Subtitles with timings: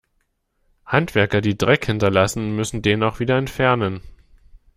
[0.83, 4.01] Handwerker, die Dreck hinterlassen, müssen den auch wieder entfernen.